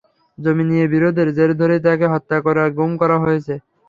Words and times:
জমি 0.37 0.63
নিয়ে 0.69 0.85
বিরোধের 0.93 1.29
জের 1.37 1.51
ধরেই 1.59 1.81
তাঁকে 1.85 2.05
হত্যা 2.13 2.37
করে 2.45 2.63
গুম 2.77 2.91
করা 3.01 3.17
হয়েছে। 3.23 3.53